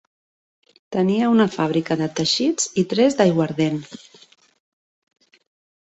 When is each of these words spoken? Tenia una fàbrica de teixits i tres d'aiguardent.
Tenia 0.95 1.27
una 1.33 1.47
fàbrica 1.57 1.99
de 2.01 2.09
teixits 2.21 2.73
i 2.83 2.87
tres 2.95 3.21
d'aiguardent. 3.23 3.81